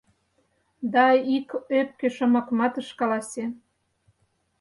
Да 0.93 1.05
ик 1.35 1.49
ӧпке 1.79 2.07
шомакымат 2.15 2.73
ыш 2.81 2.89
каласе. 2.99 3.45